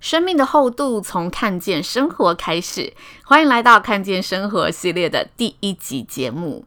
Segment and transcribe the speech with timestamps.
[0.00, 2.92] 生命的厚度从看见生活开始，
[3.24, 6.64] 欢迎来到看见生活系列的第一集节目。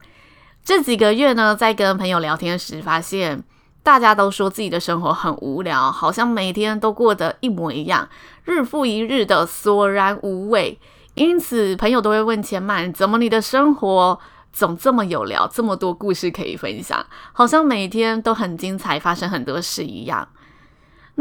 [0.64, 3.42] 这几个月呢，在跟朋友聊天时，发现
[3.82, 8.10] 大家都说自己的生活很无聊，好像每天都过得一模一样，
[8.44, 10.78] 日复一日的索然无味。
[11.16, 14.20] 因此，朋友都会问千曼：怎么你的生活
[14.52, 20.28] 总这么有聊，这么多故事可以分享，好像每天都很精彩，发生很多事一样。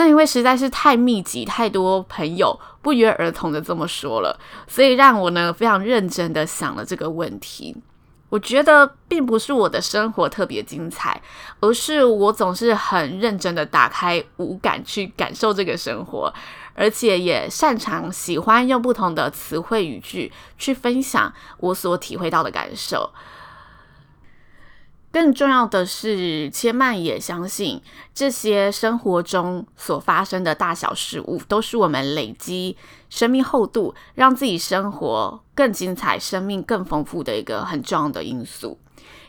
[0.01, 7.77] 那因为实在是太密集，太多朋友不约而同的这么说了，所以让我呢非常认真的想了这个问题。
[8.31, 11.21] 我觉得并不是我的生活特别精彩，
[11.61, 16.33] 而是我总是很认真的打开五感去感受这个生活，
[16.73, 23.11] 而且也擅长喜欢用不同的词汇语句去分享我所体会到的感受。
[25.12, 27.83] 更重要的是，千曼也相信
[28.14, 32.77] 这些生活中所发生的大小事物，都是我们累积
[33.08, 38.78] 生命厚度，让自己生活更精彩、生命更丰富的一个很重要的因素。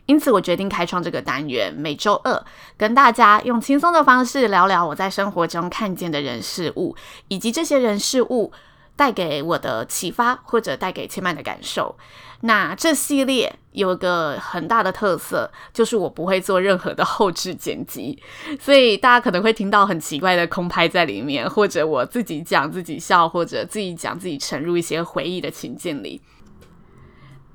[0.06, 2.44] 因此，我决定开创这个单元，每周二
[2.78, 6.96] 跟大家用轻松的方式聊聊我在生活中看见的人事物，
[7.28, 8.52] 以及这些人事物
[8.96, 11.98] 带给我的启发，或者带给千曼的感受。
[12.44, 18.20] 那这系列有个很大的特色，就是我不会做任何的后置剪辑，
[18.60, 26.20] 所以大家可能会听到很奇怪的空拍在里面，或者我自己讲自己笑，或者自己讲自己沉入一些回忆的情境里。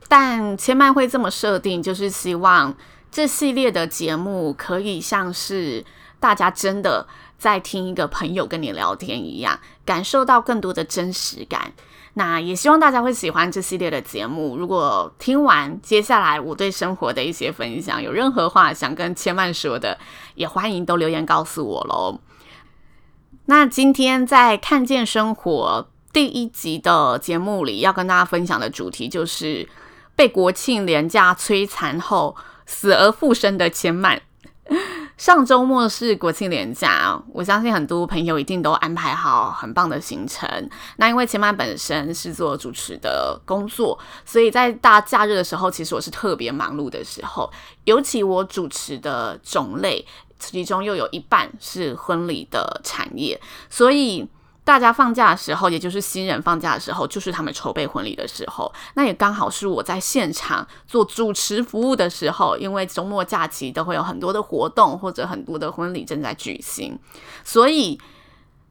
[0.06, 2.72] 但千曼会这么设定，就是希望
[3.10, 5.84] 这系列的节目可以像是
[6.21, 11.72] 大家真的在听一个朋友跟你聊天一样，感受到更多的真实感。
[12.14, 14.56] 那也希望大家会喜欢这系列的节目。
[14.56, 19.98] 如果听完接下来我对生活的一些分享，有任何话想跟千嫚说的，
[20.34, 22.19] 也欢迎都留言告诉我喽。
[23.44, 29.68] 那今天在看见生活第一集的节目里，要跟大家分享的主题就是
[30.16, 34.22] 被国庆连假摧残后死而复生的千嫚。
[35.16, 40.47] 上周末是国庆连假，我相信很多朋友一定都安排好很棒的行程。
[40.97, 47.50] 那因为前晚本身是做主持的工作，所以在大假日的时候，其实我是特别忙碌的时候。
[47.84, 50.06] 尤其我主持的种类，
[50.38, 53.41] 其中又有一半是婚礼的产业，
[53.71, 54.28] 所以。
[54.66, 58.71] 大家放假的时候，也就是新人放假的时候，就是他们筹备婚礼的时候。
[58.94, 66.99] 那也刚好是我在现场做主持服务的时候，因为周末假期都会有很多的活动或者很多的婚礼正在举行，
[67.44, 67.97] 所以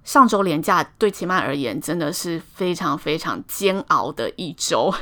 [0.04, 4.94] 上周连假对齐曼而言真的是非常非常煎熬的一周。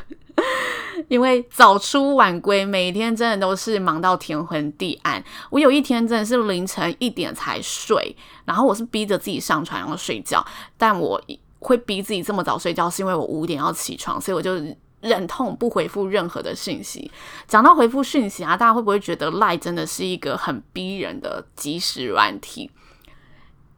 [1.08, 5.24] 因为早出晚归，每天真的都是忙到天昏地暗。
[5.50, 8.16] 我有一天真的是凌晨一点才睡，
[8.46, 10.46] 然后我是逼着自己上床然后睡觉。
[10.78, 11.22] 但我
[11.60, 14.54] 会逼自己这么早睡觉，是因为我五点要起床，所以我就
[15.02, 17.12] 忍痛不回复任何的讯息。
[17.48, 22.70] 讲到回复讯息啊，大家会不会觉得赖真的是一个很逼人的即时软体？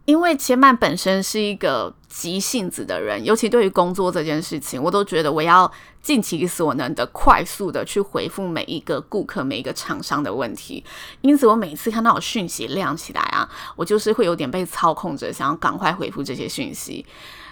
[0.06, 10.84] 因为千嫚本身是一个急性子的人，尤其对于工作这件事情，我都觉得我要尽其所能的快速的去回复每一个顾客、每一个厂商的问题。
[11.22, 17.04] 因此，我每次看到有讯息亮起来啊，我就是会有点被操控着，想要赶快回复这些讯息。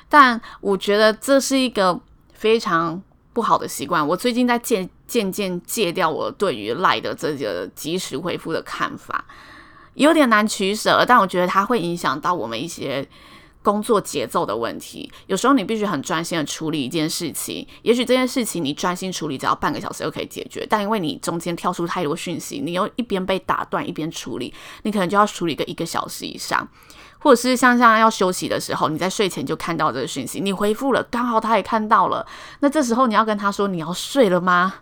[0.07, 1.99] 但我觉得这是一个
[2.33, 3.01] 非常
[3.33, 4.07] 不好的习惯。
[4.07, 9.25] 我最近在渐渐渐戒掉我对于赖的这个及时回复的看法。
[9.95, 13.07] 有点难取舍，但我觉得它会影响到我们一些
[13.61, 15.11] 工作节奏的问题。
[15.27, 26.67] 有时候你必须很专心的处理一件事情，也许这件事情你专心处理只要半个小时就可以解决，但因为你中间跳出太多讯息，你又一边被打断一边处理，你可能就要处理个一个小时以上，
[27.19, 32.25] 或者是像像要休息的时候，你在睡前就看到这个讯息，你回复了，刚好他也看到了，
[32.59, 34.73] 那这时候你要跟他说你要睡了吗？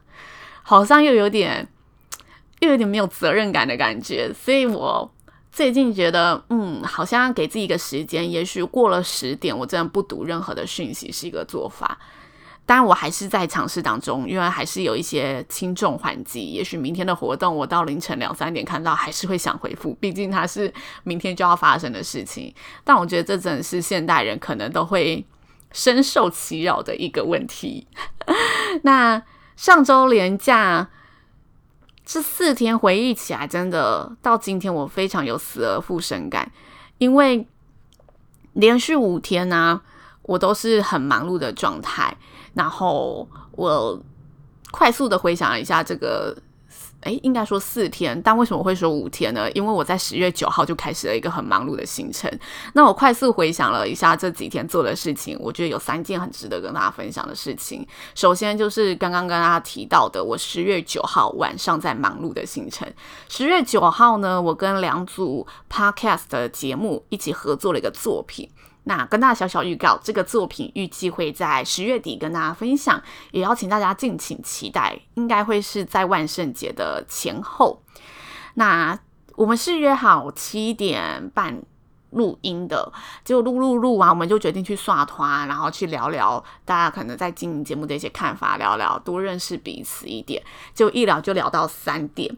[0.63, 1.67] 好像又有点。
[2.61, 5.13] 又有点没有责任感的感觉，所以我
[5.51, 11.99] 最近觉得，嗯，好像给自己一个时间，也许过了十点，我真的不读任何的讯息是一个做法。
[12.63, 16.51] 当然我还是在尝试当中，因为还是有一些轻重缓急。
[16.51, 20.71] 也许明天的活动，我到凌晨两三点看到，还是会想回复，毕竟它是
[21.03, 22.53] 明天就要发生的事情。
[22.83, 25.25] 但我觉得这真的是现代人可能都会
[25.73, 27.87] 深受其扰的一个问题。
[28.83, 29.21] 那
[29.57, 30.87] 上周连假
[32.05, 36.51] 这四天回忆起来，真的到今天我非常有死而复生感，
[36.97, 37.47] 因为
[38.53, 39.81] 连续五天呢、
[40.23, 42.17] 我都是很忙碌的状态。
[42.53, 44.01] 然后我
[44.71, 46.37] 快速的回想了一下这个。
[47.01, 49.49] 诶，应该说四天，但为什么会说五天呢？
[49.51, 52.31] 因为我在十月九号就开始了一个很忙碌的行程。
[52.73, 57.85] 那我快速回想了一下这几天做的事情，我觉得有三件很值得跟大家分享的事情。
[58.13, 62.87] 首先就是刚刚跟大家提到的，我十月九号晚上在忙碌的行程。
[63.27, 68.49] 十月九号呢，我跟两组 podcast 的节目一起合作了一个作品。
[68.83, 73.01] 那跟大家小小预告，这个作品预计会在十月底跟大家分享，
[73.31, 77.81] 也邀请大家敬请期待，应该会是在万圣节的前后。
[78.55, 78.97] 那
[79.35, 81.61] 我们是约好七点半
[82.09, 82.91] 录音的，
[83.23, 90.43] 结果录录录完，我们就决定去刷团，然后去聊聊大家可能在经营节目的一些看法，聊聊多认识彼此一点，
[90.73, 92.35] 就一聊就聊到三点。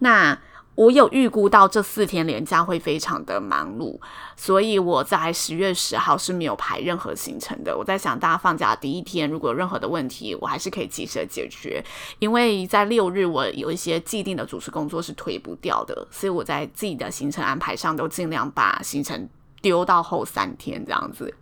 [0.00, 0.38] 那
[0.76, 3.98] 我有预估到这四天连假会非常的忙碌，
[4.36, 7.76] 所以我在十月十号是没有排任何行程的。
[7.76, 11.82] 我在想，大家放假第一天如果有任何的问题，我还是可以及时的解决。
[12.18, 19.28] 因为在六日我有一些既定的主持工作是推不掉的，所以我在自己的行程安排上都尽量把行程
[19.62, 21.34] 丢到后三天这样子。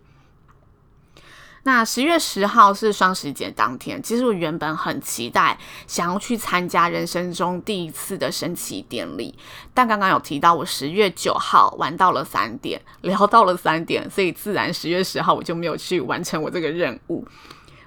[1.67, 5.57] 那十月十号是双十节当天，其实我原本很期待
[5.87, 9.33] 想要去参加人生中第一次的升旗典礼，
[9.73, 17.27] 但刚刚有提到我十月九号玩到了三点，聊到了三点，所以自然十月十号我就没有去完成我这个任务。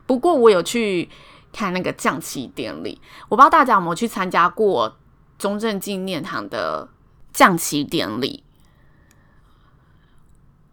[0.07, 1.09] 不过我有去
[1.53, 4.97] 看那个降旗典礼，我不知道大家有没有去参加过
[5.39, 6.89] 中正纪念堂的
[7.33, 8.43] 降旗典礼。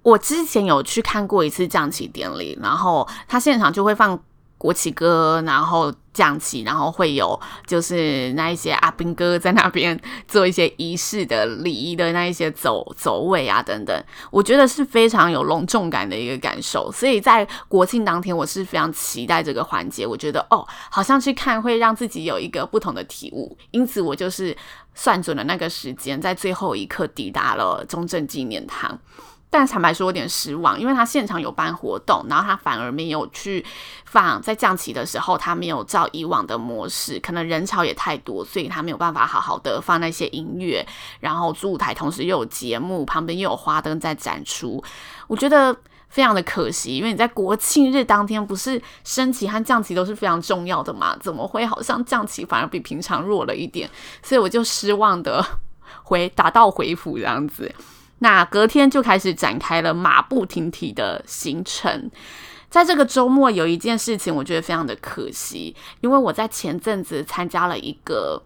[0.06, 4.18] 我之前有去看过一次降旗典礼，然后他现场就会放
[4.56, 14.00] 国旗歌，然后降旗，然后会有就是那一些阿兵哥在那边 做一些仪式的礼仪的那一些走走位啊等等，
[14.30, 16.92] 我觉得是非常有隆重感的一个感受。
[16.92, 24.56] 所以在国庆当天，我是非常期待这个环节，我觉得哦，好像去看会让自己有一个不同的体悟，因此我就是
[24.94, 29.00] 算准了那个时间，在最后一刻抵达了中正纪念堂。
[29.58, 33.66] 但坦白说有点失望，因为他现场有办活动，然后他反而没有去
[34.04, 40.86] 放在降旗的时候，他没有照以往的模式，可能人潮也太多，所以他没有办法好好的放那些音乐，
[41.22, 44.84] 然后主舞台同时又有节目，旁边又有花灯在展出，
[45.28, 45.74] 我觉得
[46.10, 53.90] 非常的可惜，因为你在国庆日当天不是升旗和降旗都是非常重要的嘛，怎么会好像降旗反而比平常弱了一点？
[54.22, 55.42] 所以我就失望的
[56.04, 57.74] 回打道回府这样子。
[58.20, 62.10] 那隔天就开始展开了马不停蹄的行程。
[62.70, 68.42] 在这个周末有一件事情，我觉得非常的可惜，因为我在前阵子参加了一个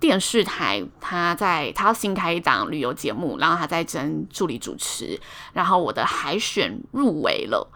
[0.00, 5.20] 电视台，他在他要新开一档旅游节目，然后他在征助理主持，
[5.52, 7.70] 然后我的海选入围了，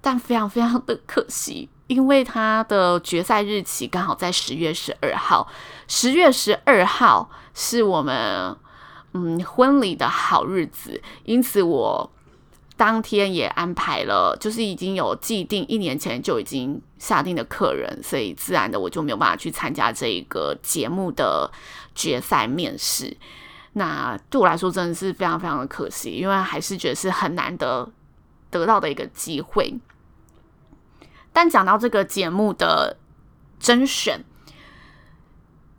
[0.00, 5.48] 但非常非常的可惜，因为他的决赛日期刚好在十月十二号，
[5.88, 8.56] 十月十二号是我们。
[9.14, 12.10] 嗯，婚礼的好日子，因此我
[12.76, 21.48] 当天也安排了，就是已经有既定一年前就已经下定的客人，所以自然的我就没有办法去参加这一个节目的
[21.94, 23.16] 决赛面试。
[23.74, 27.88] 那对我来说真的是非常非常的可惜，因为还是觉得是很难得
[28.50, 29.78] 得到的一个机会。
[31.32, 32.96] 但讲到这个节目的
[33.60, 34.24] 甄选，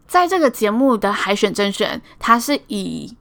[0.07, 3.15] 在这个节目的海选甄选，它是以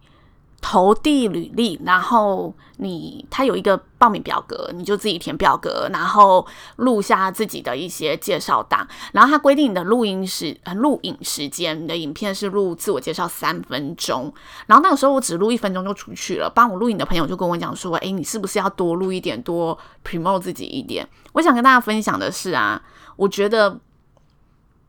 [0.66, 6.44] 投递履历，然后你他有一个报名表格，你就自己填表格，然后
[6.76, 14.32] 录下自己的一些介绍档，然后他规定你的录音时呃录影时间，你的影片是录自我介绍三分钟，
[14.66, 21.06] 然后那个时候我只录一分钟就出去了，帮我录影的朋友就跟我讲说，诶，你是不是要多录一点，多 promote 自己一点？
[21.34, 22.82] 我想跟大家分享的是啊，
[23.16, 23.78] 我觉得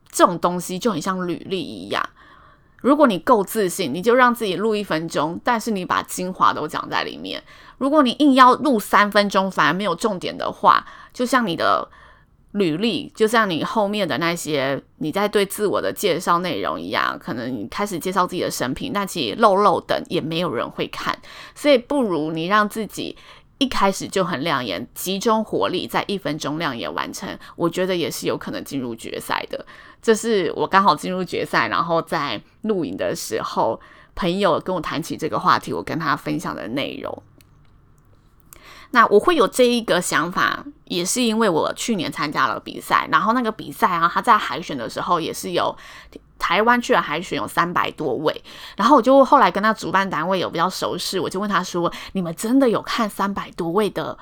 [0.09, 2.01] 这种东西就很像履历一样。
[2.85, 7.43] 如果你够自信，你就让自己录一分钟，但是你把精华都讲在里面。
[7.79, 11.89] 如果你硬要录三分钟，反而没有重点的话，就像你的
[12.51, 21.17] 履历，就像你后面的那些你在对自我的介绍内容一样，可能你开始介绍自己的生平，但其实漏漏等也没有人会看。
[21.55, 23.17] 所以不如你让自己
[23.57, 29.65] 一开始就很亮眼，集中火力在一分钟亮眼完成，我觉得也是有可能进入决赛的。
[30.01, 33.79] 这是我刚好进入决赛，然后在录影的时候，
[34.13, 37.23] 朋友跟我谈起这个话题，我跟他分享的内容。
[38.91, 45.75] 那我会有这一个想法，也是因为我去年参加了比赛，然后那个比赛啊，他在海选的时候也是有。
[46.37, 48.43] 台湾去了海选有三百多位，
[48.75, 54.15] 然后我就后来跟他主办单位有比较熟识，我就问他说：“你们真的有看三百多位的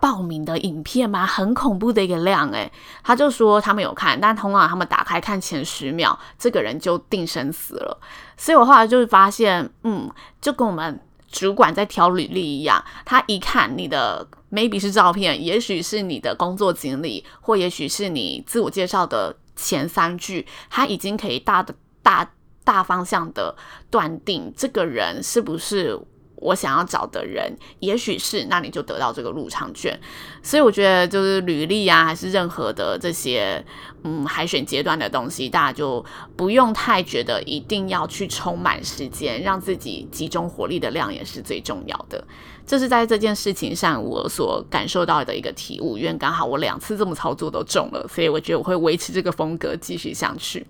[0.00, 1.24] 报名的影片吗？
[1.26, 2.72] 很恐怖的一个量诶。”
[3.04, 8.00] 他就说他们有看，但通常他们打开看前十秒，这个人就定生死了。
[8.36, 10.10] 所以我后来就是发现，嗯，
[10.40, 10.98] 就跟我们
[11.34, 19.36] 主管在挑履历一样，他一看你的 maybe 是照片，也许是你的工作经历，或也许是你自我介绍的。
[19.56, 21.72] 前三句，他已经可以大的
[22.02, 22.28] 大
[22.64, 23.54] 大方向的
[23.88, 25.96] 断定这个人是不是
[26.44, 29.98] 我想要找的人，也许是，那你就得到这个入场券。
[30.42, 33.64] 所以我觉得，就是履历啊，还是任何的这些
[34.02, 36.04] 嗯海选阶段的东西，大家就
[36.36, 42.22] 不用太觉得一定要去充满时间，让自己集中火力的量也是最重要的。
[42.66, 50.66] 这是在这件事情上我所感受到的一个体悟，因为刚好我两次这么操作都中了，所以我觉得我会维持这个风格继续下去。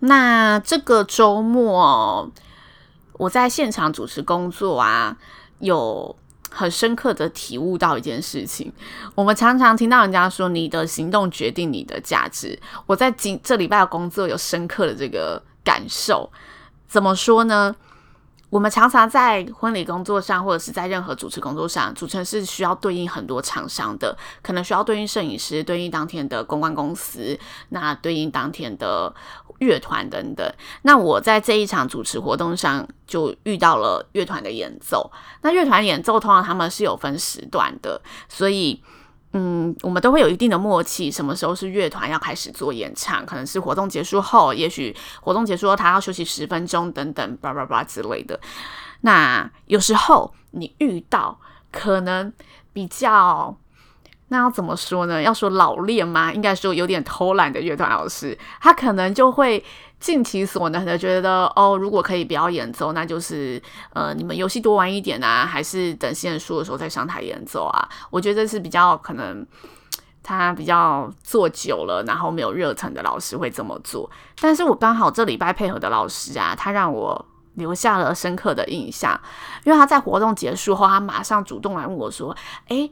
[0.00, 2.30] 那这个周末
[3.18, 5.14] 我在现场主持工作啊，
[5.58, 6.16] 有
[6.48, 8.72] 很深刻的体悟到一件事情。
[9.14, 12.58] 我们常常听到人家说，你的行动决定你的价值。
[12.86, 16.30] 我在今这礼拜的工作有深刻的这个感受，
[16.86, 17.76] 怎么说呢？
[18.50, 29.14] 我们常常在婚礼工作上，或者是在任何主持工作上，主持人是需要对应很多厂商的，可能需要对应摄影师，对应当天的公关公司，那对应当天的
[29.58, 30.52] 乐团等等。
[30.82, 35.10] 那我在这一场主持活动上，就遇到了乐团的演奏。
[35.42, 38.82] 那乐团演奏通常他们是有分时段的，所以。
[39.34, 48.40] 嗯，我们都会有一定的默契，什么时候是乐团要开始做演唱，可能是活动结束后，也许活动结束后他要休息十分钟等等，叭叭叭之类的。
[49.02, 51.38] 那有时候你遇到
[51.70, 52.32] 可能
[52.72, 53.54] 比较，
[54.28, 55.20] 那要怎么说呢？
[55.20, 56.32] 要说老练吗？
[56.32, 59.64] 应该说有点偷懒的乐团老师，他可能就会。
[60.00, 63.60] 尽其所能的觉得哦，如果可以不要演奏，那就是
[63.92, 67.88] 呃，你们游戏多玩一点啊，还是等新人输的时候再上台演奏啊？
[68.08, 69.44] 我觉得是比较可能，
[70.22, 74.08] 他比较做久了，然后没有热忱的老师会这么做。
[74.40, 79.20] 但是我刚好这礼拜配合的老师啊，他让我留下了深刻的印象，
[79.64, 82.36] 因为他在活动结束后，他马上主动来问我说
[82.70, 82.88] ：“诶。”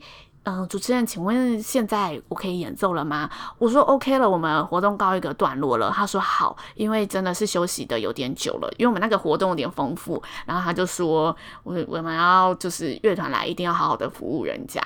[0.48, 3.28] 嗯、主持人，请问现在我可以演奏了吗？
[3.58, 5.90] 我说 OK 了，我们活动告一个段落了。
[5.92, 10.22] 他说好，因为真的是休息的有点久了，因为我们那个活动有点丰富。
[10.44, 14.80] 然后他就说，我我们要就是乐团来，一定要好好的服务人家。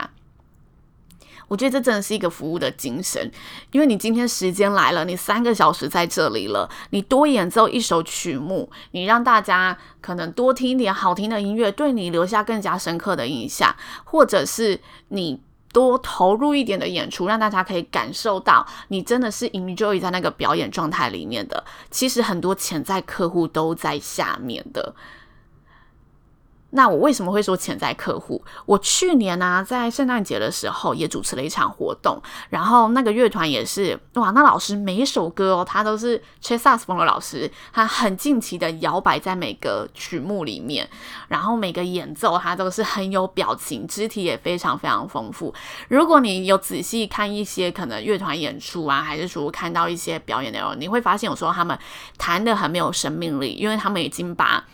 [1.47, 3.31] 我觉得这真的是一个服务的精神，
[3.73, 15.43] 因为你今天时间来了，你三个小时在这里了，你多演奏一首曲目，你让大家可能多听一点好听的音乐，对你留下更加深刻的印象，或者是你。
[15.73, 21.65] 多投入一点的演出，让大家可以感受到你真的是 enjoy 在那个表演状态里面的。
[21.91, 24.95] 其实很多潜在客户都在下面的。
[26.71, 28.43] 那我为什么会说潜在客户？
[28.65, 40.89] 我去年呢、在圣诞节的时候也主持了一场活动，然后那个乐团也是哇，那老师每一首歌哦，他都是吹萨克斯风的老师，他很尽情的摇摆在每个曲目里面，
[41.29, 45.53] 然后每个演奏他都是很有表情，肢体也非常非常丰富。
[45.89, 51.77] 如果你有仔细看一些可能乐团演出啊，还是说看到一些表演内容，你会发现有时候他们
[52.17, 54.65] 弹得很没有生命力，因为他们已经把。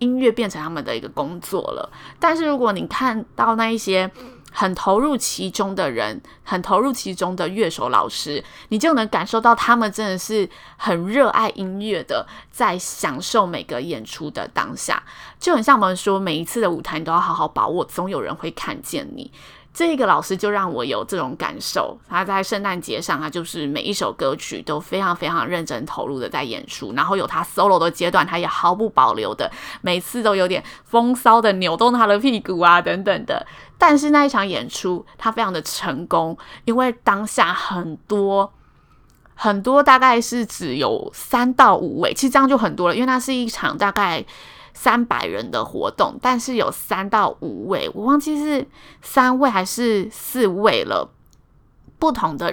[0.00, 4.10] 音乐变成他们的一个工作了，但是如果你看到那一些
[4.52, 15.00] 很投入其中的人，很投入其中的乐手老师，你就能感受到他们真的是很热爱音乐的，在享受每个演出的当下，
[15.38, 19.30] 就很像我们说，每一次的舞台你都要好好把握，总有人会看见你。
[19.72, 29.50] 这个老师就让我有这种感受，他在圣诞节上，他就是每一首歌曲都非常非常认真投入的在演出，然后有他 solo 的阶段，他也毫不保留的，
[29.80, 33.46] 每次都有点风骚的扭动他的屁股啊等等的。
[33.78, 38.52] 但是那一场演出他非常的成功，因为当下很多
[39.34, 44.24] 很多大概是只有三到五位，其实这样就很多了，因为那是一场大概。
[44.82, 48.66] 三百人的活动，但是有三到五位，我忘记是
[49.02, 51.12] 三位还是四位了。
[51.98, 52.50] 不同的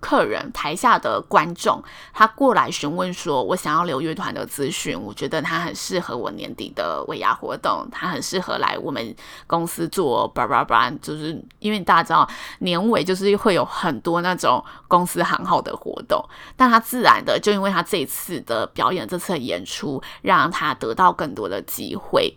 [0.00, 1.82] 客人台下的观众，
[2.14, 9.14] 他过来询问说：“我想要留乐团的资讯，我觉得他很适合我年底的尾牙活动，他很适合来我们
[9.46, 12.28] 公司做叭叭叭。”就是因为大家知道
[12.60, 16.24] 年尾就是会有很多那种公司行号的活动，
[16.56, 22.34] 但他自然的就因为他这一次的表演，这次的演出，让他得到更多的机会。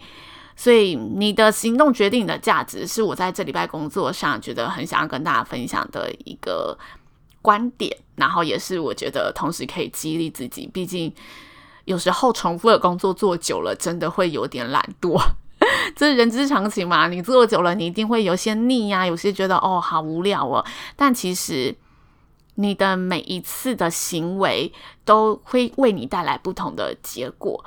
[0.55, 6.77] 所以你的行动决定你的价值，是我在这礼拜工作上觉得很想要跟大家分享的一个。
[7.43, 10.65] 观点，然后也是我觉得同时可以激励自己。
[10.73, 11.13] 毕竟
[11.85, 15.21] 有时候重复的工作做久了，真的会有点懒惰，
[15.95, 17.07] 这是人之常情嘛。
[17.07, 20.65] 你做久了，你一定会有些腻呀、有些觉得哦好无聊哦。
[20.95, 21.75] 但其实
[22.55, 24.71] 你的每一次的行为
[25.03, 27.63] 都会为你带来不同的结果。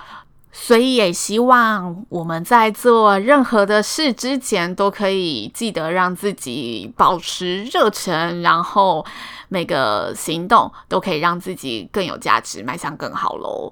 [0.59, 9.05] 所以也希望我们在做任何的事之前，都可以记得让自己保持热忱，然后
[9.51, 13.71] 每个行动都可以让自己更有价值，迈向更好喽。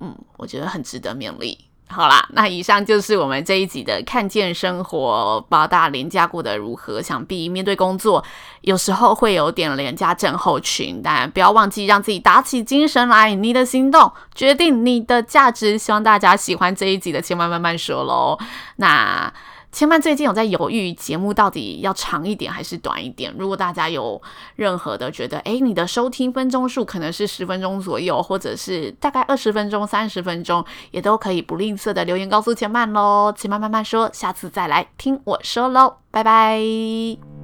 [0.00, 1.58] 嗯，我觉得很值得勉励。
[1.90, 5.40] 好啦，那以上就是我们这一集的看见生活。
[5.48, 7.00] 不知道大家连假过得如何？
[7.00, 8.22] 想必面对工作，
[8.60, 13.34] 有时候会有点连假症候群，但不要忘记让自己打起精神来。
[13.34, 15.78] 你的行动决定你的价值。
[15.78, 18.38] 希望大家喜欢这一集的，千万慢慢说喽。
[18.76, 19.32] 那。
[19.70, 23.32] 千曼最近有在犹豫节目到底要长一点还是短一点。
[23.38, 24.20] 如果大家有
[24.56, 33.32] 任何的觉得，诶，你的收听分钟数可能是十分钟左右，或者是大概二十分钟、三十分钟，也都可以不吝啬的留言告诉千曼喽。
[33.36, 37.37] 千曼慢慢说，下次再来听我说喽，拜拜。